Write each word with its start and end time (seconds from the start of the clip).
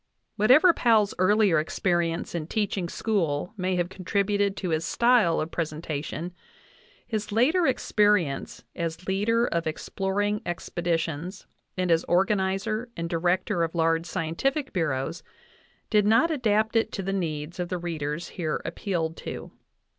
Whatever 0.35 0.73
Powell's 0.73 1.13
earlier 1.19 1.59
experience 1.59 2.33
in 2.33 2.47
teaching 2.47 2.89
school 2.89 3.53
may 3.55 3.75
have 3.75 3.87
con 3.87 4.03
tributed 4.03 4.55
to 4.55 4.69
his 4.69 4.83
style 4.83 5.39
of 5.39 5.51
presentation, 5.51 6.33
his 7.05 7.31
later 7.31 7.67
experience 7.67 8.63
as 8.75 9.07
leader 9.07 9.45
of 9.45 9.67
exploring 9.67 10.41
expeditions 10.43 11.45
and 11.77 11.91
as 11.91 12.03
organizer 12.05 12.89
and 12.97 13.11
director 13.11 13.61
of 13.61 13.75
large 13.75 14.07
scientific 14.07 14.73
bureaus 14.73 15.21
did 15.91 16.07
not 16.07 16.31
adapt 16.31 16.75
it 16.75 16.91
to 16.93 17.03
the 17.03 17.13
needs 17.13 17.59
of 17.59 17.69
the 17.69 17.77
readers 17.77 18.29
here 18.29 18.59
appealed 18.65 19.15
to. 19.17 19.51